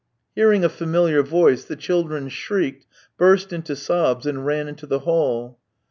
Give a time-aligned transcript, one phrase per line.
[0.33, 2.87] Hearing a familiar voice, the children shrieked,
[3.19, 5.59] burst into sobs, and ran into the hall.